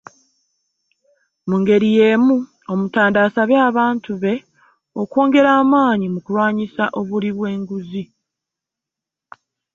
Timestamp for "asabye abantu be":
3.27-4.33